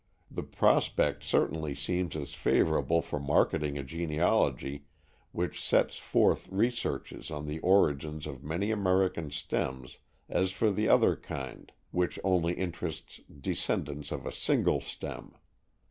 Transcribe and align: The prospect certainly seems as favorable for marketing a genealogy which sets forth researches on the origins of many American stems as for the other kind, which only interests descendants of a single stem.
The 0.31 0.41
prospect 0.41 1.21
certainly 1.23 1.75
seems 1.75 2.15
as 2.15 2.33
favorable 2.33 3.03
for 3.03 3.19
marketing 3.19 3.77
a 3.77 3.83
genealogy 3.83 4.85
which 5.31 5.63
sets 5.63 5.99
forth 5.99 6.49
researches 6.49 7.29
on 7.29 7.45
the 7.45 7.59
origins 7.59 8.25
of 8.25 8.43
many 8.43 8.71
American 8.71 9.29
stems 9.29 9.99
as 10.27 10.51
for 10.53 10.71
the 10.71 10.89
other 10.89 11.15
kind, 11.15 11.71
which 11.91 12.17
only 12.23 12.53
interests 12.53 13.19
descendants 13.27 14.11
of 14.11 14.25
a 14.25 14.31
single 14.31 14.81
stem. 14.81 15.35